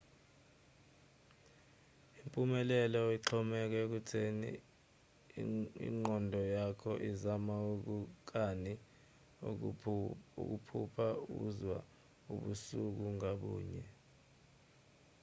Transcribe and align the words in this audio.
umphumela 2.21 2.99
uxhomeke 3.17 3.77
ekutheni 3.85 4.49
ingqondo 5.87 6.39
yakho 6.55 6.91
izama 7.09 7.53
kangakanani 7.85 8.73
ukuphupha 10.53 11.07
izwa 11.45 11.77
ubusuku 12.33 13.03
ngabunye 13.15 13.85